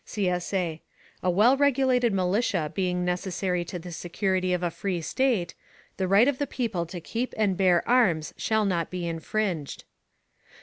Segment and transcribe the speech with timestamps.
[0.03, 0.79] [CSA]
[1.21, 5.53] A well regulated militia being necessary to the security of a free state,
[5.97, 9.83] the right of the people to keep and bear arms shall not be infringed.